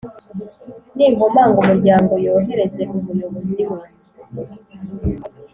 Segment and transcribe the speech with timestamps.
[0.95, 3.79] Ninkomanga umuryango yohereze umuboyi we